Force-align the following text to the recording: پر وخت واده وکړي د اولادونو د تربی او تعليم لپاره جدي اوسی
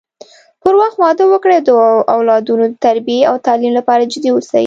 پر 0.61 0.73
وخت 0.81 0.97
واده 1.03 1.23
وکړي 1.27 1.57
د 1.61 1.69
اولادونو 2.15 2.65
د 2.69 2.75
تربی 2.85 3.19
او 3.29 3.35
تعليم 3.47 3.73
لپاره 3.79 4.09
جدي 4.13 4.29
اوسی 4.33 4.59